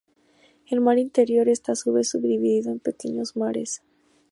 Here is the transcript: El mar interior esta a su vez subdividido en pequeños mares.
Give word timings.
El 0.65 0.81
mar 0.81 0.97
interior 0.97 1.47
esta 1.47 1.73
a 1.73 1.75
su 1.75 1.93
vez 1.93 2.09
subdividido 2.09 2.71
en 2.71 2.79
pequeños 2.79 3.35
mares. 3.37 3.83